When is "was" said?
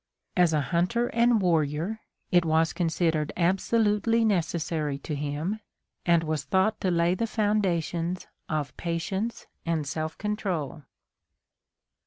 2.43-2.73, 6.23-6.43